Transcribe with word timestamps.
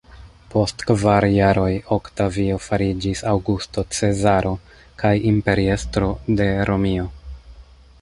Post 0.51 0.85
kvar 0.91 1.27
jaroj, 1.33 1.73
Oktavio 1.97 2.57
fariĝis 2.69 3.23
Aŭgusto 3.35 3.85
Cezaro 3.99 4.57
kaj 5.05 5.15
imperiestro 5.37 6.13
de 6.41 6.53
Romio. 6.73 7.11